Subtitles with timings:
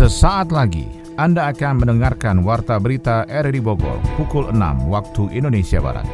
[0.00, 0.88] Sesaat lagi
[1.20, 6.08] Anda akan mendengarkan Warta Berita RRI Bogor pukul 6 waktu Indonesia Barat.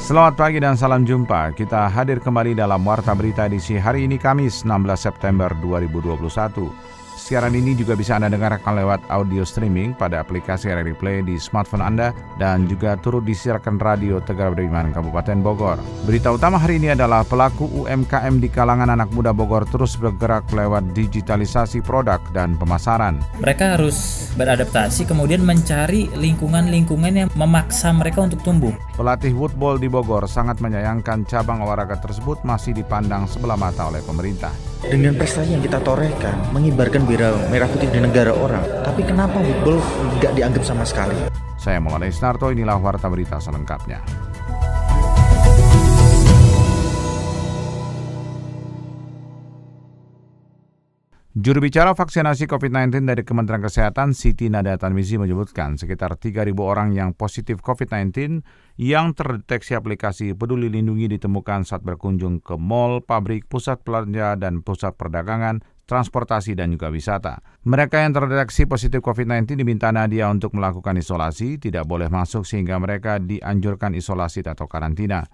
[0.00, 1.52] Selamat pagi dan salam jumpa.
[1.52, 7.03] Kita hadir kembali dalam Warta Berita edisi hari ini Kamis 16 September 2021.
[7.24, 11.80] Siaran ini juga bisa Anda dengarkan lewat audio streaming pada aplikasi RRI Play di smartphone
[11.80, 15.80] Anda dan juga turut disiarkan radio Tegar Beriman Kabupaten Bogor.
[16.04, 20.92] Berita utama hari ini adalah pelaku UMKM di kalangan anak muda Bogor terus bergerak lewat
[20.92, 23.16] digitalisasi produk dan pemasaran.
[23.40, 28.76] Mereka harus beradaptasi kemudian mencari lingkungan-lingkungan yang memaksa mereka untuk tumbuh.
[28.94, 34.54] Pelatih woodball di Bogor sangat menyayangkan cabang olahraga tersebut masih dipandang sebelah mata oleh pemerintah.
[34.86, 39.82] Dengan prestasi yang kita torehkan, mengibarkan bendera merah putih di negara orang, tapi kenapa football
[40.22, 41.26] nggak dianggap sama sekali?
[41.58, 43.98] Saya Maulana Isnarto, inilah Warta Berita selengkapnya.
[51.34, 57.10] Juru bicara vaksinasi COVID-19 dari Kementerian Kesehatan Siti Nadia Tanmizi menyebutkan sekitar 3.000 orang yang
[57.10, 58.46] positif COVID-19
[58.78, 64.94] yang terdeteksi aplikasi Peduli Lindungi ditemukan saat berkunjung ke mal, pabrik, pusat belanja, dan pusat
[64.94, 65.58] perdagangan,
[65.90, 67.42] transportasi, dan juga wisata.
[67.66, 73.18] Mereka yang terdeteksi positif COVID-19 diminta Nadia untuk melakukan isolasi, tidak boleh masuk sehingga mereka
[73.18, 75.26] dianjurkan isolasi atau karantina.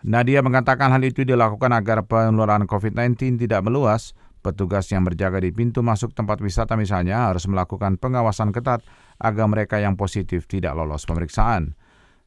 [0.00, 5.86] Nadia mengatakan hal itu dilakukan agar penularan COVID-19 tidak meluas, Petugas yang berjaga di pintu
[5.86, 8.82] masuk tempat wisata misalnya harus melakukan pengawasan ketat
[9.22, 11.78] agar mereka yang positif tidak lolos pemeriksaan.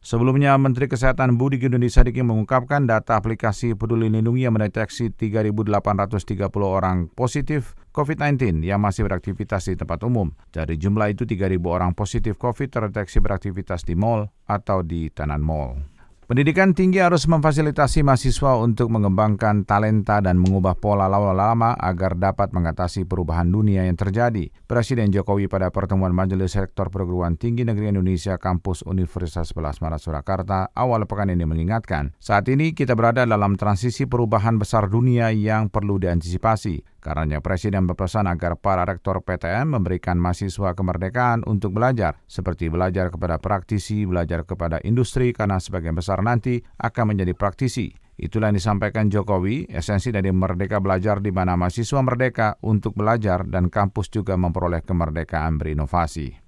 [0.06, 7.10] Sebelumnya, Menteri Kesehatan Budi Gunadi Sadikin mengungkapkan data aplikasi Peduli Lindungi yang mendeteksi 3.830 orang
[7.10, 10.30] positif COVID-19 yang masih beraktivitas di tempat umum.
[10.54, 15.95] Dari jumlah itu, 3.000 orang positif COVID terdeteksi beraktivitas di mal atau di tanan mal.
[16.26, 22.50] Pendidikan tinggi harus memfasilitasi mahasiswa untuk mengembangkan talenta dan mengubah pola lalu lama agar dapat
[22.50, 24.50] mengatasi perubahan dunia yang terjadi.
[24.66, 30.74] Presiden Jokowi pada pertemuan Majelis Sektor Perguruan Tinggi Negeri Indonesia Kampus Universitas 11 Maret Surakarta
[30.74, 36.02] awal pekan ini mengingatkan, saat ini kita berada dalam transisi perubahan besar dunia yang perlu
[36.02, 36.95] diantisipasi.
[37.06, 43.38] Karenanya Presiden berpesan agar para rektor PTN memberikan mahasiswa kemerdekaan untuk belajar, seperti belajar kepada
[43.38, 47.94] praktisi, belajar kepada industri, karena sebagian besar nanti akan menjadi praktisi.
[48.18, 53.70] Itulah yang disampaikan Jokowi, esensi dari Merdeka Belajar di mana mahasiswa merdeka untuk belajar dan
[53.70, 56.45] kampus juga memperoleh kemerdekaan berinovasi.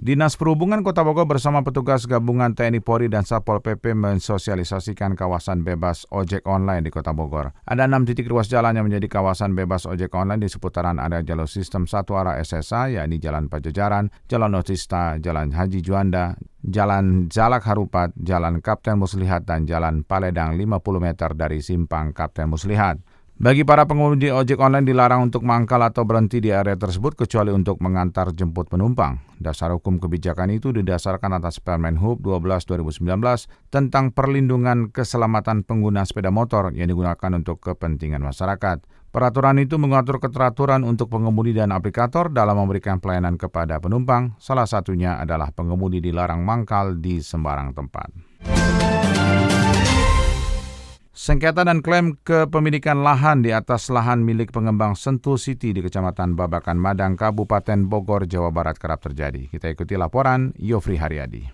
[0.00, 6.08] Dinas Perhubungan Kota Bogor bersama petugas gabungan TNI Polri dan Satpol PP mensosialisasikan kawasan bebas
[6.08, 7.52] ojek online di Kota Bogor.
[7.68, 11.44] Ada enam titik ruas jalan yang menjadi kawasan bebas ojek online di seputaran area jalur
[11.44, 16.32] sistem satu arah SSA, yakni Jalan Pajajaran, Jalan Otista, Jalan Haji Juanda,
[16.64, 23.04] Jalan Jalak Harupat, Jalan Kapten Muslihat, dan Jalan Paledang 50 meter dari Simpang Kapten Muslihat.
[23.40, 27.80] Bagi para pengemudi ojek online dilarang untuk mangkal atau berhenti di area tersebut kecuali untuk
[27.80, 29.16] mengantar jemput penumpang.
[29.40, 33.00] Dasar hukum kebijakan itu didasarkan atas Permen Hub 12 2019
[33.72, 38.84] tentang perlindungan keselamatan pengguna sepeda motor yang digunakan untuk kepentingan masyarakat.
[39.08, 44.36] Peraturan itu mengatur keteraturan untuk pengemudi dan aplikator dalam memberikan pelayanan kepada penumpang.
[44.36, 48.12] Salah satunya adalah pengemudi dilarang mangkal di sembarang tempat.
[51.20, 56.80] Sengketa dan klaim kepemilikan lahan di atas lahan milik pengembang Sentul City di Kecamatan Babakan
[56.80, 59.52] Madang, Kabupaten Bogor, Jawa Barat kerap terjadi.
[59.52, 61.44] Kita ikuti laporan Yofri Haryadi.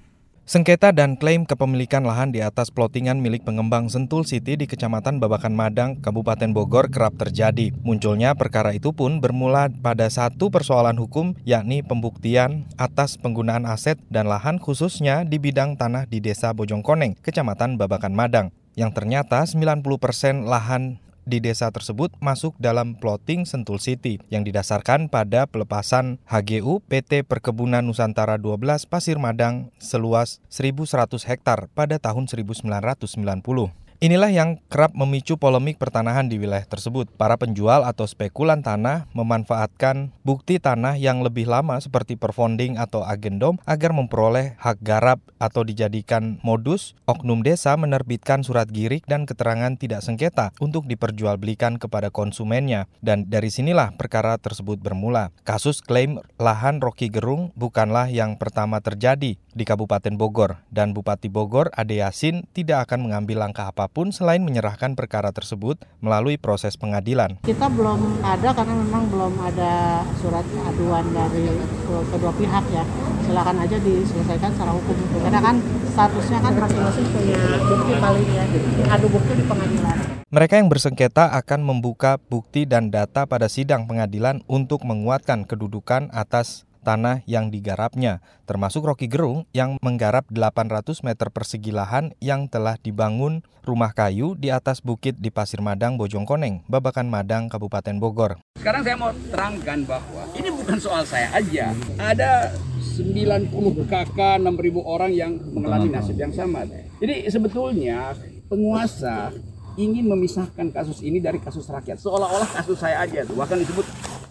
[0.47, 5.59] Sengketa dan klaim kepemilikan lahan di atas plottingan milik pengembang Sentul City di Kecamatan Babakan
[5.59, 7.75] Madang, Kabupaten Bogor kerap terjadi.
[7.83, 14.31] Munculnya perkara itu pun bermula pada satu persoalan hukum yakni pembuktian atas penggunaan aset dan
[14.31, 21.00] lahan khususnya di bidang tanah di Desa Bojongkoneng, Kecamatan Babakan Madang yang ternyata 90% lahan
[21.26, 27.82] di desa tersebut masuk dalam plotting Sentul City yang didasarkan pada pelepasan HGU PT Perkebunan
[27.82, 30.86] Nusantara 12 Pasir Madang seluas 1.100
[31.26, 33.85] hektar pada tahun 1990.
[33.97, 37.09] Inilah yang kerap memicu polemik pertanahan di wilayah tersebut.
[37.16, 43.57] Para penjual atau spekulan tanah memanfaatkan bukti tanah yang lebih lama seperti perfonding atau agendom
[43.65, 50.04] agar memperoleh hak garap atau dijadikan modus oknum desa menerbitkan surat girik dan keterangan tidak
[50.04, 52.93] sengketa untuk diperjualbelikan kepada konsumennya.
[53.01, 55.33] Dan dari sinilah perkara tersebut bermula.
[55.48, 59.41] Kasus klaim lahan Rocky Gerung bukanlah yang pertama terjadi.
[59.56, 64.44] Di Kabupaten Bogor dan Bupati Bogor Ade Yasin tidak akan mengambil langkah apa pun selain
[64.44, 67.41] menyerahkan perkara tersebut melalui proses pengadilan.
[67.48, 71.48] Kita belum ada karena memang belum ada surat aduan dari
[71.88, 72.84] kedua pihak ya.
[73.24, 74.94] Silakan aja diselesaikan secara hukum.
[75.24, 75.56] Karena kan
[75.97, 78.44] statusnya kan masing-masing punya bukti paling ya.
[78.92, 79.97] Adu bukti di pengadilan.
[80.26, 86.66] Mereka yang bersengketa akan membuka bukti dan data pada sidang pengadilan untuk menguatkan kedudukan atas
[86.86, 93.42] tanah yang digarapnya, termasuk Rocky Gerung yang menggarap 800 meter persegi lahan yang telah dibangun
[93.66, 98.38] rumah kayu di atas bukit di Pasir Madang, Bojongkoneng, Babakan Madang, Kabupaten Bogor.
[98.62, 101.74] Sekarang saya mau terangkan bahwa ini bukan soal saya aja.
[101.98, 103.50] Ada 90
[103.91, 106.62] kakak, 6.000 orang yang mengalami nasib yang sama.
[107.03, 108.15] Jadi sebetulnya
[108.47, 109.34] penguasa
[109.76, 112.00] ingin memisahkan kasus ini dari kasus rakyat.
[112.00, 113.36] Seolah-olah kasus saya aja tuh.
[113.36, 113.86] Bahkan disebut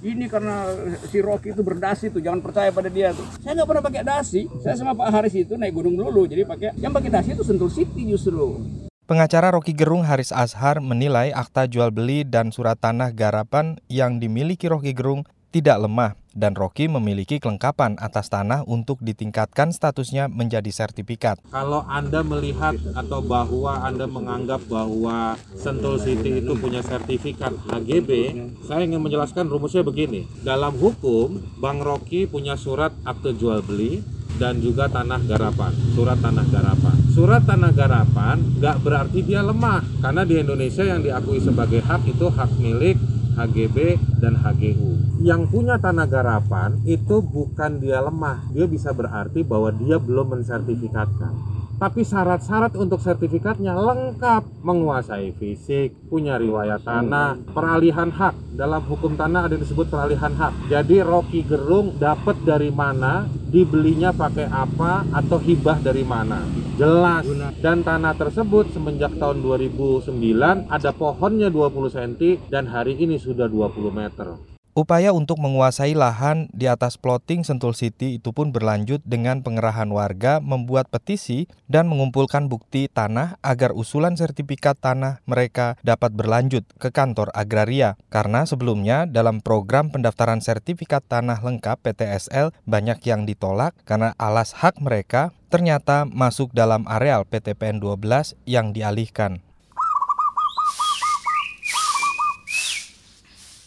[0.06, 0.70] ini karena
[1.10, 4.42] si Rocky itu berdasi tuh jangan percaya pada dia tuh saya nggak pernah pakai dasi
[4.62, 7.74] saya sama Pak Haris itu naik gunung dulu jadi pakai yang pakai dasi itu Sentul
[7.74, 8.62] City justru
[9.06, 14.66] Pengacara Rocky Gerung Haris Azhar menilai akta jual beli dan surat tanah garapan yang dimiliki
[14.66, 21.40] Rocky Gerung tidak lemah dan Rocky memiliki kelengkapan atas tanah untuk ditingkatkan statusnya menjadi sertifikat.
[21.48, 28.36] Kalau Anda melihat atau bahwa Anda menganggap bahwa Sentul City itu punya sertifikat HGB,
[28.68, 30.28] saya ingin menjelaskan rumusnya begini.
[30.44, 34.04] Dalam hukum, Bang Rocky punya surat akte jual beli
[34.36, 36.96] dan juga tanah garapan, surat tanah garapan.
[37.16, 42.28] Surat tanah garapan nggak berarti dia lemah, karena di Indonesia yang diakui sebagai hak itu
[42.28, 43.00] hak milik
[43.36, 45.20] HGB dan HGU.
[45.22, 51.55] Yang punya tanah garapan itu bukan dia lemah, dia bisa berarti bahwa dia belum mensertifikatkan.
[51.76, 58.56] Tapi syarat-syarat untuk sertifikatnya lengkap, menguasai fisik, punya riwayat tanah, peralihan hak.
[58.56, 60.72] Dalam hukum tanah ada disebut peralihan hak.
[60.72, 66.48] Jadi Rocky Gerung dapat dari mana, dibelinya pakai apa, atau hibah dari mana.
[66.80, 67.28] Jelas.
[67.60, 72.14] Dan tanah tersebut semenjak tahun 2009 ada pohonnya 20 cm
[72.48, 74.55] dan hari ini sudah 20 meter.
[74.76, 80.44] Upaya untuk menguasai lahan di atas plotting Sentul City itu pun berlanjut dengan pengerahan warga
[80.44, 87.32] membuat petisi dan mengumpulkan bukti tanah agar usulan sertifikat tanah mereka dapat berlanjut ke kantor
[87.32, 87.96] agraria.
[88.12, 94.84] Karena sebelumnya dalam program pendaftaran sertifikat tanah lengkap PTSL banyak yang ditolak karena alas hak
[94.84, 99.40] mereka ternyata masuk dalam areal PTPN 12 yang dialihkan.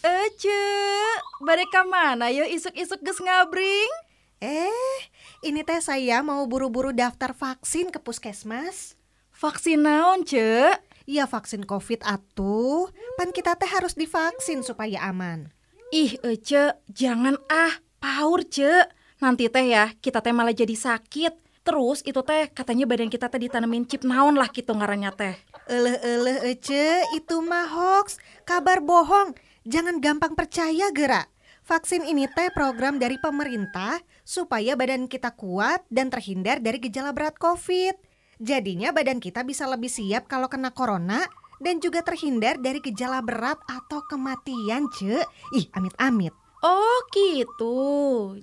[0.09, 0.98] Ece,
[1.39, 3.91] mereka mana yo isuk-isuk ges ngabring?
[4.39, 4.99] Eh,
[5.43, 8.95] ini teh saya mau buru-buru daftar vaksin ke puskesmas.
[9.35, 10.75] Vaksin naon, Ce?
[11.07, 12.91] Ya vaksin covid atuh.
[13.19, 15.51] Pan kita teh harus divaksin supaya aman.
[15.91, 18.87] Ih, Ece, jangan ah, paur, Ce.
[19.19, 21.65] Nanti teh ya, kita teh malah jadi sakit.
[21.67, 25.35] Terus itu teh katanya badan kita teh ditanemin chip naon lah gitu ngarannya teh.
[25.67, 29.35] Eleh-eleh Ece, itu mah hoax, kabar bohong.
[29.69, 31.29] Jangan gampang percaya gerak.
[31.69, 37.37] Vaksin ini teh program dari pemerintah supaya badan kita kuat dan terhindar dari gejala berat
[37.37, 37.93] COVID.
[38.41, 41.21] Jadinya badan kita bisa lebih siap kalau kena corona
[41.61, 45.21] dan juga terhindar dari gejala berat atau kematian, Ce.
[45.53, 46.33] Ih, amit-amit.
[46.65, 47.77] Oh, gitu.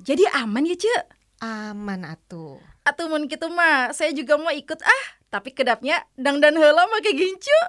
[0.06, 0.96] Jadi aman ya, Ce?
[1.42, 2.75] Aman atuh.
[2.86, 5.06] Atuh mun gitu mah, saya juga mau ikut ah.
[5.34, 7.60] Tapi kedapnya dang dan heula make gincu.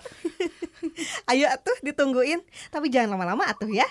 [1.33, 3.89] Ayo atuh ditungguin, tapi jangan lama-lama atuh ya.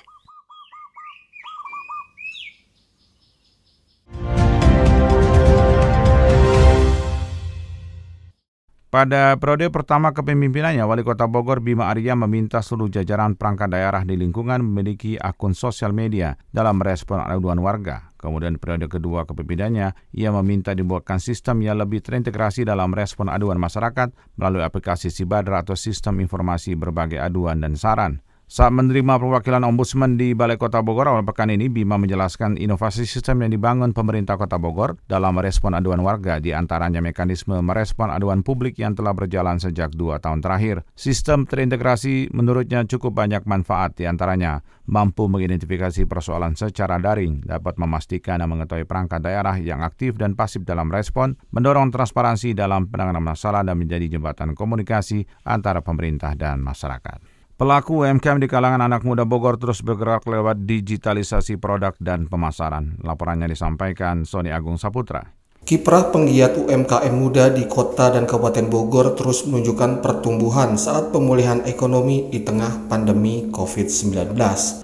[8.96, 14.16] Pada periode pertama kepemimpinannya, Wali Kota Bogor Bima Arya meminta seluruh jajaran perangkat daerah di
[14.16, 18.16] lingkungan memiliki akun sosial media dalam merespon aduan warga.
[18.16, 24.16] Kemudian periode kedua kepemimpinannya, ia meminta dibuatkan sistem yang lebih terintegrasi dalam respon aduan masyarakat
[24.40, 28.24] melalui aplikasi Sibadra atau sistem informasi berbagai aduan dan saran.
[28.46, 33.42] Saat menerima perwakilan Ombudsman di Balai Kota Bogor awal pekan ini, Bima menjelaskan inovasi sistem
[33.42, 38.78] yang dibangun pemerintah Kota Bogor dalam merespon aduan warga, di antaranya mekanisme merespon aduan publik
[38.78, 40.86] yang telah berjalan sejak dua tahun terakhir.
[40.94, 48.46] Sistem terintegrasi menurutnya cukup banyak manfaat, di antaranya mampu mengidentifikasi persoalan secara daring, dapat memastikan
[48.46, 53.66] dan mengetahui perangkat daerah yang aktif dan pasif dalam respon, mendorong transparansi dalam penanganan masalah
[53.66, 57.35] dan menjadi jembatan komunikasi antara pemerintah dan masyarakat.
[57.56, 63.00] Pelaku UMKM di kalangan anak muda Bogor terus bergerak lewat digitalisasi produk dan pemasaran.
[63.00, 65.24] Laporannya disampaikan Sony Agung Saputra.
[65.64, 72.28] Kiprah penggiat UMKM muda di kota dan Kabupaten Bogor terus menunjukkan pertumbuhan saat pemulihan ekonomi
[72.28, 74.36] di tengah pandemi COVID-19.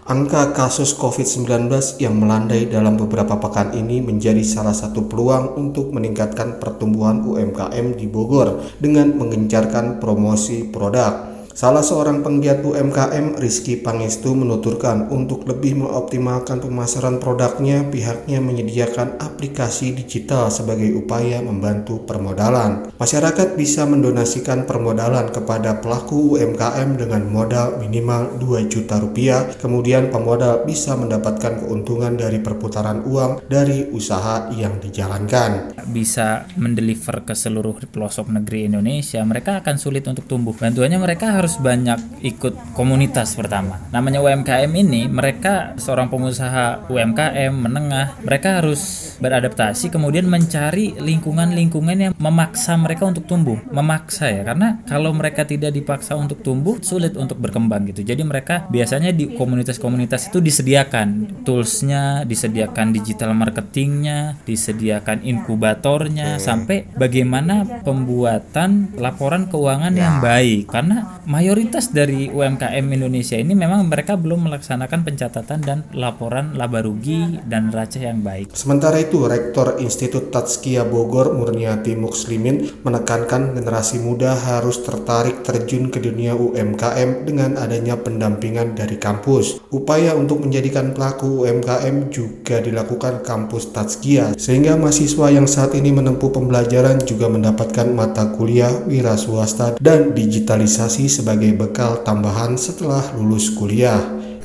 [0.08, 1.68] Angka kasus COVID-19
[2.00, 8.08] yang melandai dalam beberapa pekan ini menjadi salah satu peluang untuk meningkatkan pertumbuhan UMKM di
[8.08, 11.32] Bogor dengan menggencarkan promosi produk.
[11.52, 19.92] Salah seorang penggiat UMKM, Rizky Pangestu, menuturkan untuk lebih mengoptimalkan pemasaran produknya, pihaknya menyediakan aplikasi
[19.92, 22.88] digital sebagai upaya membantu permodalan.
[22.96, 30.64] Masyarakat bisa mendonasikan permodalan kepada pelaku UMKM dengan modal minimal 2 juta rupiah, kemudian pemodal
[30.64, 35.76] bisa mendapatkan keuntungan dari perputaran uang dari usaha yang dijalankan.
[35.92, 40.56] Bisa mendeliver ke seluruh pelosok negeri Indonesia, mereka akan sulit untuk tumbuh.
[40.56, 43.82] Bantuannya mereka harus banyak ikut komunitas pertama.
[43.90, 52.14] Namanya UMKM ini, mereka seorang pengusaha UMKM menengah, mereka harus beradaptasi kemudian mencari lingkungan-lingkungan yang
[52.18, 53.58] memaksa mereka untuk tumbuh.
[53.74, 58.06] Memaksa ya, karena kalau mereka tidak dipaksa untuk tumbuh, sulit untuk berkembang gitu.
[58.06, 67.82] Jadi mereka biasanya di komunitas-komunitas itu disediakan toolsnya, disediakan digital marketingnya, disediakan inkubatornya, sampai bagaimana
[67.82, 70.70] pembuatan laporan keuangan yang baik.
[70.70, 77.40] Karena mayoritas dari UMKM Indonesia ini memang mereka belum melaksanakan pencatatan dan laporan laba rugi
[77.48, 78.52] dan neraca yang baik.
[78.52, 86.04] Sementara itu, Rektor Institut Tatskia Bogor Murniati Muslimin menekankan generasi muda harus tertarik terjun ke
[86.04, 89.64] dunia UMKM dengan adanya pendampingan dari kampus.
[89.72, 96.28] Upaya untuk menjadikan pelaku UMKM juga dilakukan kampus Tatskia, sehingga mahasiswa yang saat ini menempuh
[96.28, 104.02] pembelajaran juga mendapatkan mata kuliah wira swasta dan digitalisasi sebagai bekal tambahan setelah lulus kuliah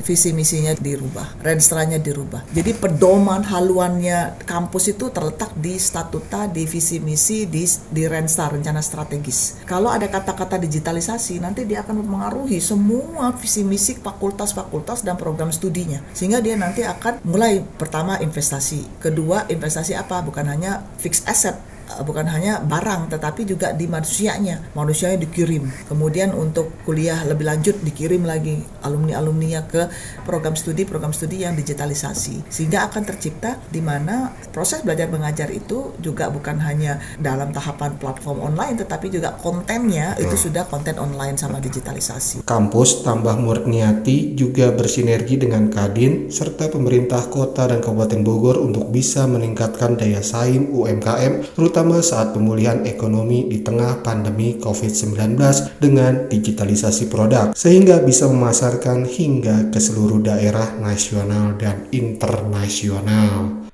[0.07, 2.47] visi misinya dirubah, renstranya dirubah.
[2.55, 8.79] Jadi pedoman haluannya kampus itu terletak di statuta, di visi misi, di di renstra rencana
[8.79, 9.67] strategis.
[9.67, 15.99] Kalau ada kata-kata digitalisasi, nanti dia akan mempengaruhi semua visi misi fakultas-fakultas dan program studinya.
[16.15, 20.23] Sehingga dia nanti akan mulai pertama investasi, kedua investasi apa?
[20.23, 21.59] Bukan hanya fixed asset
[22.07, 24.73] bukan hanya barang tetapi juga di manusianya.
[24.75, 25.67] Manusianya dikirim.
[25.91, 29.89] Kemudian untuk kuliah lebih lanjut dikirim lagi alumni alumninya ke
[30.27, 32.47] program studi program studi yang digitalisasi.
[32.51, 38.43] Sehingga akan tercipta di mana proses belajar mengajar itu juga bukan hanya dalam tahapan platform
[38.43, 42.45] online tetapi juga kontennya itu sudah konten online sama digitalisasi.
[42.45, 49.29] Kampus tambah Murniati juga bersinergi dengan Kadin serta pemerintah kota dan Kabupaten Bogor untuk bisa
[49.29, 55.37] meningkatkan daya saing UMKM terutama terutama saat pemulihan ekonomi di tengah pandemi COVID-19
[55.77, 63.66] dengan digitalisasi produk, sehingga bisa memasarkan hingga ke seluruh daerah nasional dan internasional.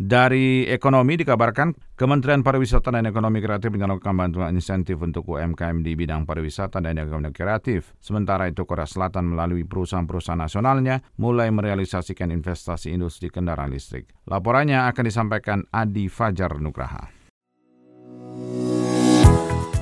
[0.00, 6.24] Dari ekonomi dikabarkan Kementerian Pariwisata dan Ekonomi Kreatif menyalurkan bantuan insentif untuk UMKM di bidang
[6.24, 7.92] pariwisata dan ekonomi kreatif.
[8.00, 14.08] Sementara itu Korea Selatan melalui perusahaan-perusahaan nasionalnya mulai merealisasikan investasi industri kendaraan listrik.
[14.24, 17.12] Laporannya akan disampaikan Adi Fajar Nugraha.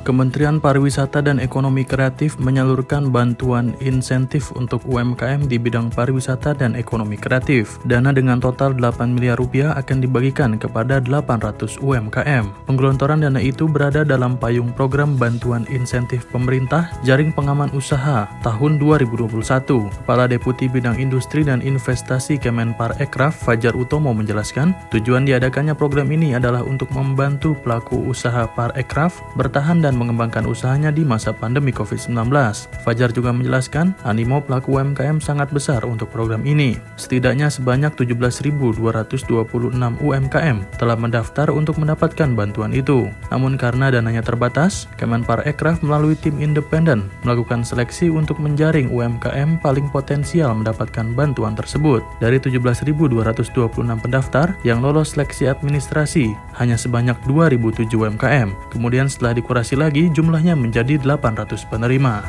[0.08, 7.20] Kementerian Pariwisata dan Ekonomi Kreatif menyalurkan bantuan insentif untuk UMKM di bidang pariwisata dan ekonomi
[7.20, 7.76] kreatif.
[7.84, 12.48] Dana dengan total 8 miliar rupiah akan dibagikan kepada 800 UMKM.
[12.64, 19.28] Penggelontoran dana itu berada dalam payung program bantuan insentif pemerintah Jaring Pengaman Usaha tahun 2021.
[19.92, 26.32] Kepala Deputi Bidang Industri dan Investasi Kemenpar Ekraf Fajar Utomo menjelaskan, tujuan diadakannya program ini
[26.32, 32.31] adalah untuk membantu pelaku usaha Par Ekraf bertahan dan mengembangkan usahanya di masa pandemi COVID-19.
[32.87, 36.78] Fajar juga menjelaskan, animo pelaku UMKM sangat besar untuk program ini.
[36.95, 38.78] Setidaknya sebanyak 17.226
[39.99, 43.11] UMKM telah mendaftar untuk mendapatkan bantuan itu.
[43.35, 49.90] Namun karena dananya terbatas, Kemenpar Ekraf melalui tim independen melakukan seleksi untuk menjaring UMKM paling
[49.90, 52.05] potensial mendapatkan bantuan tersebut.
[52.23, 58.52] Dari 17.226 pendaftar yang lolos seleksi administrasi, hanya sebanyak 2.007 UMKM.
[58.69, 62.28] Kemudian setelah dikurasi lagi, lagi jumlahnya menjadi 800 penerima.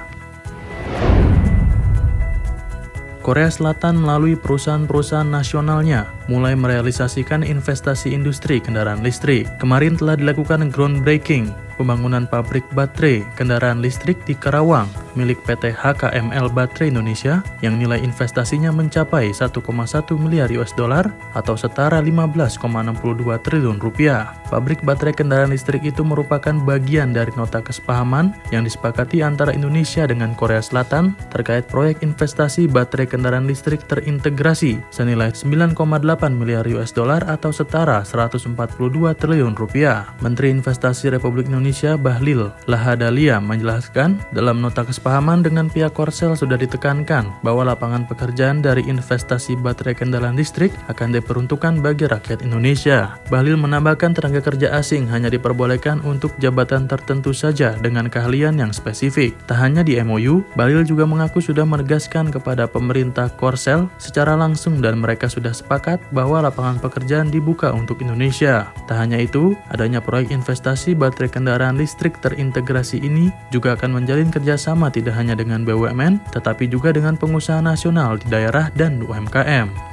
[3.20, 9.50] Korea Selatan melalui perusahaan-perusahaan nasionalnya mulai merealisasikan investasi industri kendaraan listrik.
[9.58, 16.92] Kemarin telah dilakukan groundbreaking pembangunan pabrik baterai kendaraan listrik di Karawang milik PT HKML Baterai
[16.92, 19.60] Indonesia yang nilai investasinya mencapai 1,1
[20.20, 22.60] miliar US dollar atau setara 15,62
[23.44, 24.36] triliun rupiah.
[24.48, 30.34] Pabrik baterai kendaraan listrik itu merupakan bagian dari nota kesepahaman yang disepakati antara Indonesia dengan
[30.36, 35.76] Korea Selatan terkait proyek investasi baterai kendaraan listrik terintegrasi senilai 9,8
[36.28, 38.52] miliar US dollar atau setara 142
[39.16, 40.12] triliun rupiah.
[40.20, 47.40] Menteri Investasi Republik Indonesia Bahlil Lahadalia menjelaskan dalam nota kesepahaman dengan pihak Korsel sudah ditekankan
[47.40, 53.16] bahwa lapangan pekerjaan dari investasi baterai kendaraan listrik akan diperuntukkan bagi rakyat Indonesia.
[53.32, 59.38] Bahlil menambahkan tenaga kerja asing hanya diperbolehkan untuk jabatan tertentu saja dengan keahlian yang spesifik.
[59.46, 64.98] Tak hanya di MOU, Bahlil juga mengaku sudah menegaskan kepada pemerintah Korsel secara langsung dan
[64.98, 68.70] mereka sudah sepakat bahwa lapangan pekerjaan dibuka untuk Indonesia.
[68.86, 74.90] Tak hanya itu, adanya proyek investasi baterai kendaraan listrik terintegrasi ini juga akan menjalin kerjasama
[74.94, 79.90] tidak hanya dengan BUMN, tetapi juga dengan pengusaha nasional di daerah dan UMKM.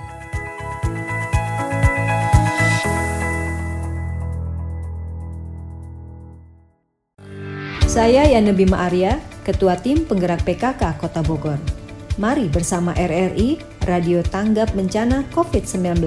[7.96, 11.85] Saya Yana Bima Arya, Ketua Tim Penggerak PKK Kota Bogor.
[12.16, 16.00] Mari bersama RRI, Radio Tanggap Bencana COVID-19.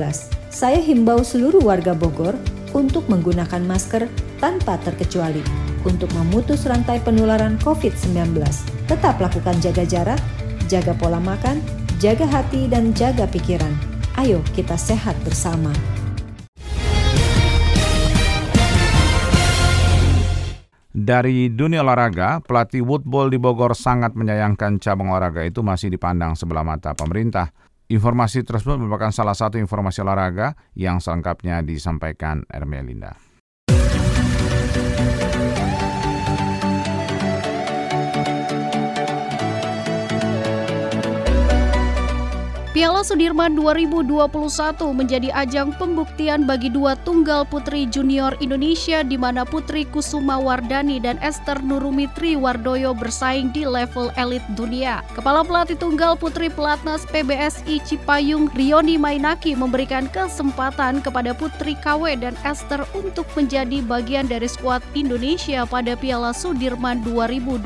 [0.49, 2.33] Saya himbau seluruh warga Bogor
[2.73, 4.09] untuk menggunakan masker
[4.41, 5.45] tanpa terkecuali
[5.85, 8.41] untuk memutus rantai penularan COVID-19.
[8.89, 10.21] Tetap lakukan jaga jarak,
[10.65, 11.61] jaga pola makan,
[12.01, 13.77] jaga hati, dan jaga pikiran.
[14.17, 15.69] Ayo kita sehat bersama.
[20.99, 26.67] Dari dunia olahraga, pelatih woodball di Bogor sangat menyayangkan cabang olahraga itu masih dipandang sebelah
[26.67, 27.55] mata pemerintah.
[27.87, 33.28] Informasi tersebut merupakan salah satu informasi olahraga yang selengkapnya disampaikan Ermelinda.
[42.79, 44.23] Piala Sudirman 2021
[44.95, 51.19] menjadi ajang pembuktian bagi dua tunggal putri junior Indonesia di mana Putri Kusuma Wardani dan
[51.19, 55.03] Esther Nurumitri Wardoyo bersaing di level elit dunia.
[55.11, 62.39] Kepala pelatih tunggal putri pelatnas PBSI Cipayung Rioni Mainaki memberikan kesempatan kepada Putri KW dan
[62.47, 67.59] Esther untuk menjadi bagian dari skuad Indonesia pada Piala Sudirman 2021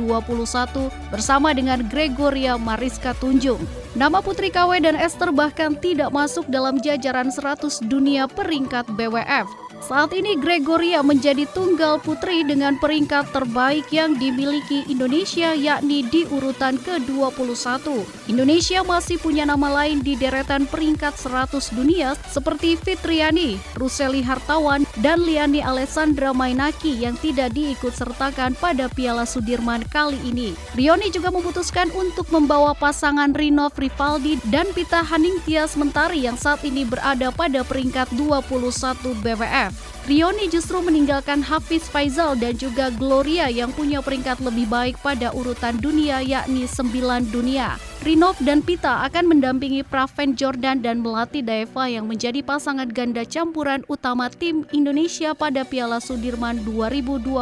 [1.14, 3.83] bersama dengan Gregoria Mariska Tunjung.
[3.94, 9.46] Nama Putri KW dan Esther bahkan tidak masuk dalam jajaran 100 dunia peringkat BWF.
[9.84, 16.80] Saat ini Gregoria menjadi tunggal putri dengan peringkat terbaik yang dimiliki Indonesia yakni di urutan
[16.80, 17.84] ke-21.
[18.32, 25.20] Indonesia masih punya nama lain di deretan peringkat 100 dunia seperti Fitriani, Ruseli Hartawan, dan
[25.20, 30.56] Liani Alessandra Mainaki yang tidak diikut sertakan pada Piala Sudirman kali ini.
[30.80, 36.88] Rioni juga memutuskan untuk membawa pasangan Rinov Rivaldi dan Pita Haningtyas Mentari yang saat ini
[36.88, 39.73] berada pada peringkat 21 BWF.
[40.04, 45.80] Rioni justru meninggalkan Hafiz Faizal dan juga Gloria yang punya peringkat lebih baik pada urutan
[45.80, 47.80] dunia yakni 9 dunia.
[48.04, 53.88] Rinov dan Pita akan mendampingi Praven Jordan dan Melati Daeva yang menjadi pasangan ganda campuran
[53.88, 57.40] utama tim Indonesia pada Piala Sudirman 2021.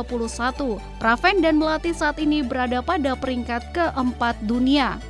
[1.02, 5.02] Praven dan Melati saat ini berada pada peringkat keempat dunia.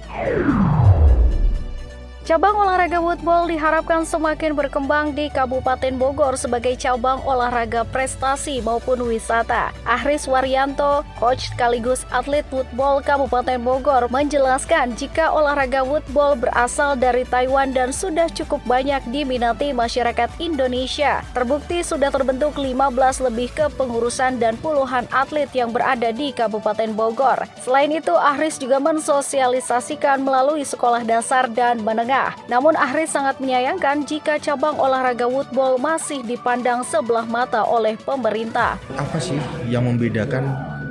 [2.32, 9.76] Cabang olahraga woodball diharapkan semakin berkembang di Kabupaten Bogor sebagai cabang olahraga prestasi maupun wisata.
[9.84, 17.76] Ahris Waryanto, coach sekaligus atlet woodball Kabupaten Bogor, menjelaskan jika olahraga woodball berasal dari Taiwan
[17.76, 21.28] dan sudah cukup banyak diminati masyarakat Indonesia.
[21.36, 27.44] Terbukti sudah terbentuk 15 lebih kepengurusan dan puluhan atlet yang berada di Kabupaten Bogor.
[27.60, 32.21] Selain itu, Ahris juga mensosialisasikan melalui sekolah dasar dan menengah
[32.52, 38.78] Namun Ahris sangat menyayangkan jika cabang olahraga woodball masih dipandang sebelah mata oleh pemerintah.
[38.98, 39.40] Apa sih
[39.72, 40.44] yang membedakan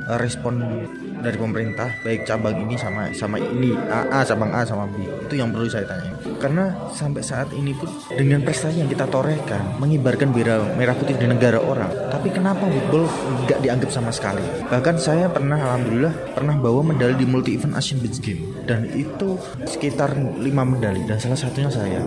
[0.08, 0.86] eh, respon
[1.20, 5.04] dari pemerintah baik cabang ini sama sama ini A, A cabang A sama B.
[5.28, 6.12] Itu yang perlu saya tanya.
[6.40, 11.28] Karena sampai saat ini pun dengan prestasi yang kita torehkan mengibarkan bendera merah putih di
[11.28, 13.06] negara orang tapi kenapa football
[13.46, 14.42] nggak dianggap sama sekali?
[14.68, 18.44] Bahkan saya pernah alhamdulillah pernah bawa medali di multi event Asian Beach Games.
[18.64, 22.02] Dan itu sekitar lima medali dan salah satunya saya.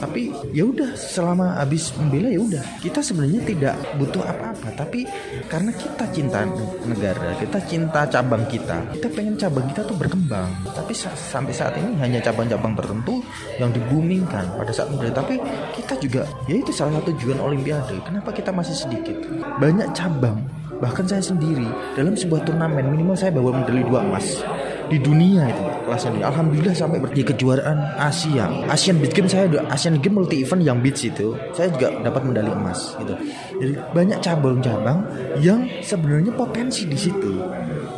[0.00, 2.64] Tapi ya udah selama habis membela ya udah.
[2.80, 5.06] Kita sebenarnya tidak butuh apa-apa tapi
[5.48, 6.44] karena kita cinta
[6.84, 12.18] negara kita cinta cabang kita pengen cabang kita tuh berkembang tapi sampai saat ini hanya
[12.22, 13.24] cabang-cabang tertentu
[13.58, 15.40] yang dibumingkan pada saat muda tapi
[15.74, 19.16] kita juga ya itu salah satu tujuan olimpiade kenapa kita masih sedikit
[19.58, 20.38] banyak cabang
[20.78, 24.42] bahkan saya sendiri dalam sebuah turnamen minimal saya bawa medali dua emas
[24.90, 26.26] di dunia itu kelasnya dunia.
[26.28, 28.46] Alhamdulillah sampai di kejuaraan Asia.
[28.68, 32.50] Asian Beach Games saya Asian Games multi event yang beach itu saya juga dapat medali
[32.50, 33.14] emas gitu.
[33.60, 34.98] Jadi banyak cabang-cabang
[35.40, 37.32] yang sebenarnya potensi di situ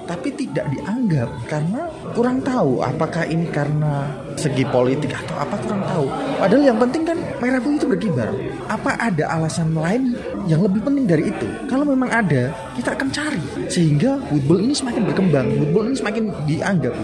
[0.07, 4.07] tapi tidak dianggap karena kurang tahu apakah ini karena
[4.39, 6.07] segi politik atau apa kurang tahu.
[6.39, 8.31] Padahal yang penting kan merah putih itu berkibar.
[8.71, 10.15] Apa ada alasan lain
[10.47, 11.47] yang lebih penting dari itu?
[11.67, 16.95] Kalau memang ada, kita akan cari sehingga football ini semakin berkembang, football ini semakin dianggap.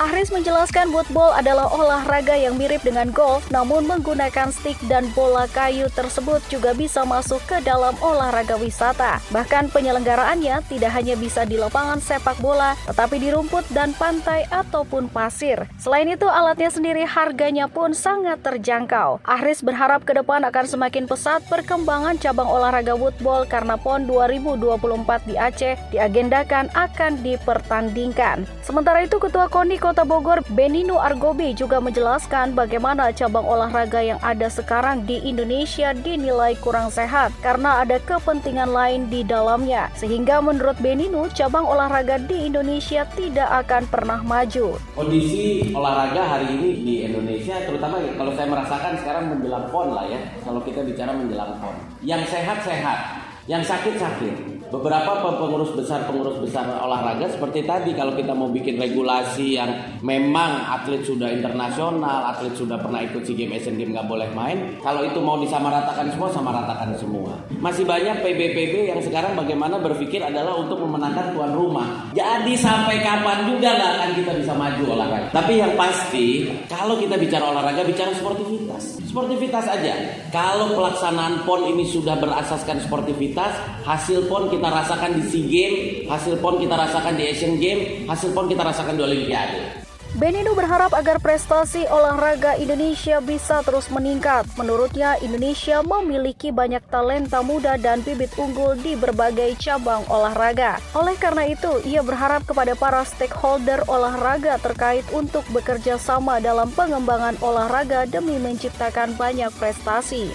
[0.00, 5.92] Ahris menjelaskan woodball adalah olahraga yang mirip dengan golf namun menggunakan stick dan bola kayu
[5.92, 9.20] tersebut juga bisa masuk ke dalam olahraga wisata.
[9.28, 15.12] Bahkan penyelenggaraannya tidak hanya bisa di lapangan sepak bola tetapi di rumput dan pantai ataupun
[15.12, 15.68] pasir.
[15.76, 19.20] Selain itu alatnya sendiri harganya pun sangat terjangkau.
[19.28, 25.36] Ahris berharap ke depan akan semakin pesat perkembangan cabang olahraga woodball karena PON 2024 di
[25.36, 28.48] Aceh diagendakan akan dipertandingkan.
[28.64, 34.46] Sementara itu Ketua KONI Kota Bogor Benino Argobi juga menjelaskan bagaimana cabang olahraga yang ada
[34.46, 39.90] sekarang di Indonesia dinilai kurang sehat karena ada kepentingan lain di dalamnya.
[39.98, 44.78] Sehingga menurut Benino, cabang olahraga di Indonesia tidak akan pernah maju.
[44.94, 50.22] Kondisi olahraga hari ini di Indonesia, terutama kalau saya merasakan sekarang menjelang PON lah ya,
[50.46, 51.74] kalau kita bicara menjelang PON.
[52.06, 58.48] Yang sehat-sehat, yang sakit-sakit beberapa pengurus besar pengurus besar olahraga seperti tadi kalau kita mau
[58.50, 63.92] bikin regulasi yang memang atlet sudah internasional atlet sudah pernah ikut si game Asian Games
[63.92, 67.32] nggak boleh main kalau itu mau disamaratakan semua samaratakan semua.
[67.64, 72.12] Masih banyak PBPB yang sekarang bagaimana berpikir adalah untuk memenangkan tuan rumah.
[72.12, 75.28] Jadi sampai kapan juga nggak akan kita bisa maju olahraga.
[75.32, 79.00] Tapi yang pasti kalau kita bicara olahraga bicara sportivitas.
[79.08, 79.94] Sportivitas aja.
[80.30, 85.80] Kalau pelaksanaan PON ini sudah berasaskan sportivitas hasil PON kita kita rasakan di SEA Games,
[86.04, 89.88] hasil PON kita rasakan di Asian Games, hasil PON kita rasakan di Olimpiade.
[90.20, 94.44] Benino berharap agar prestasi olahraga Indonesia bisa terus meningkat.
[94.60, 100.76] Menurutnya, Indonesia memiliki banyak talenta muda dan bibit unggul di berbagai cabang olahraga.
[100.92, 107.38] Oleh karena itu, ia berharap kepada para stakeholder olahraga terkait untuk bekerja sama dalam pengembangan
[107.40, 110.34] olahraga demi menciptakan banyak prestasi.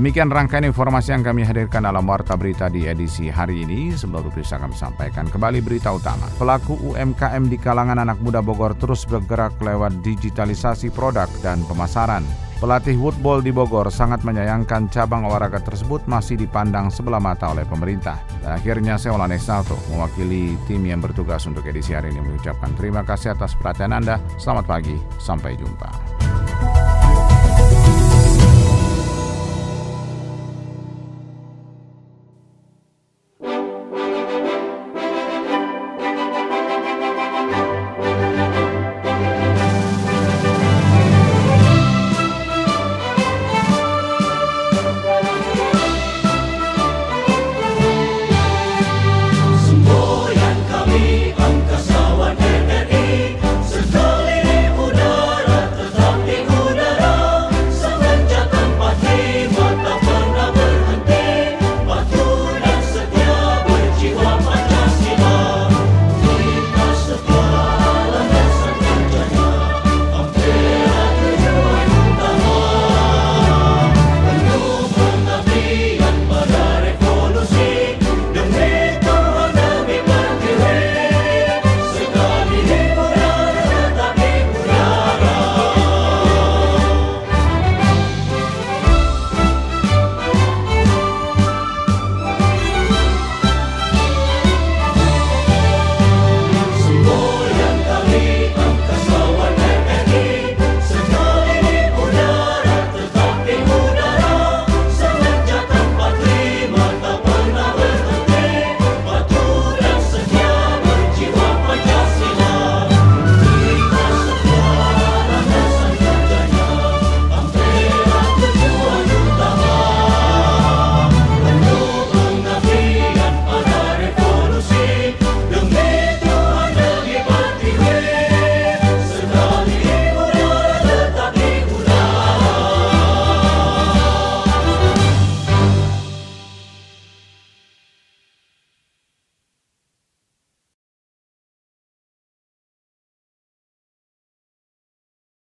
[0.00, 3.92] Demikian rangkaian informasi yang kami hadirkan dalam Warta Berita di edisi hari ini.
[3.92, 6.24] Sebelum bisa kami sampaikan kembali berita utama.
[6.40, 12.24] Pelaku UMKM di kalangan anak muda Bogor terus bergerak lewat digitalisasi produk dan pemasaran.
[12.64, 18.24] Pelatih woodball di Bogor sangat menyayangkan cabang olahraga tersebut masih dipandang sebelah mata oleh pemerintah.
[18.40, 23.04] Dan akhirnya saya Olane Salto, mewakili tim yang bertugas untuk edisi hari ini mengucapkan terima
[23.04, 24.16] kasih atas perhatian Anda.
[24.40, 26.39] Selamat pagi, sampai jumpa.